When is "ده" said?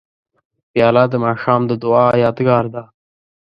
2.73-2.83